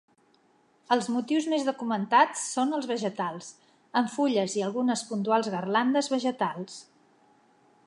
Els 0.93 1.09
motius 1.15 1.47
més 1.51 1.65
documentats 1.67 2.47
són 2.55 2.73
els 2.79 2.87
vegetals, 2.93 3.51
amb 4.03 4.11
fulles 4.15 4.57
i 4.61 4.65
algunes 4.69 5.07
puntuals 5.13 5.53
garlandes 5.57 6.13
vegetals. 6.17 6.83